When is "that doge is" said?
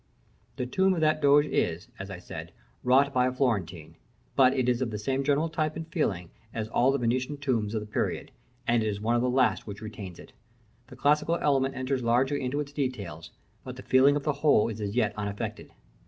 1.01-1.87